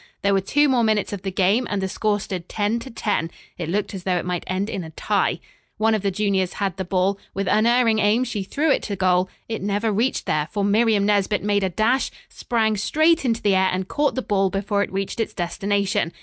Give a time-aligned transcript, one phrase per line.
[0.23, 3.29] There were two more minutes of the game, and the score stood 10 to 10.
[3.59, 5.39] It looked as though it might end in a tie.
[5.77, 7.19] One of the juniors had the ball.
[7.35, 9.29] With unerring aim she threw it to goal.
[9.47, 13.69] It never reached there, for Miriam Nesbit made a dash, sprang straight into the air
[13.71, 16.13] and caught the ball before it reached its destination.